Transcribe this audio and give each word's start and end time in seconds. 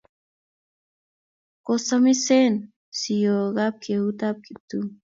Kosamisen 1.65 2.53
siok 2.99 3.55
ap 3.65 3.75
keut 3.83 4.19
ap 4.29 4.37
Kiptum. 4.45 4.85